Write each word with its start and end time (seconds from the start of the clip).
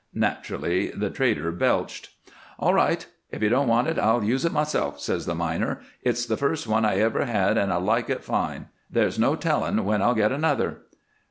Naturally 0.15 0.87
the 0.89 1.11
trader 1.11 1.51
belched. 1.51 2.09
"'All 2.57 2.73
right. 2.73 3.05
If 3.29 3.43
you 3.43 3.49
don't 3.49 3.67
want 3.67 3.87
it 3.87 3.99
I'll 3.99 4.23
use 4.23 4.43
it 4.45 4.51
myself,' 4.51 4.99
says 4.99 5.27
the 5.27 5.35
miner. 5.35 5.81
'It's 6.01 6.25
the 6.25 6.37
first 6.37 6.65
one 6.65 6.85
I 6.85 6.97
ever 6.97 7.25
had, 7.27 7.55
and 7.55 7.71
I 7.71 7.75
like 7.75 8.09
it 8.09 8.23
fine. 8.23 8.69
There's 8.89 9.19
no 9.19 9.35
telling 9.35 9.85
when 9.85 10.01
I'll 10.01 10.15
get 10.15 10.31
another.' 10.31 10.79